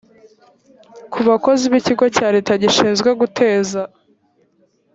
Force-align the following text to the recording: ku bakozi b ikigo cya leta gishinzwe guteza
ku 1.11 1.19
bakozi 1.27 1.63
b 1.71 1.73
ikigo 1.79 2.05
cya 2.15 2.27
leta 2.35 2.51
gishinzwe 2.61 3.09
guteza 3.21 3.81